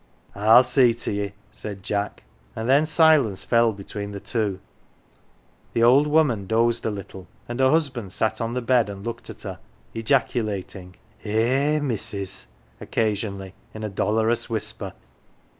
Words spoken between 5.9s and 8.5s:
woman dozed a little, and her husband sat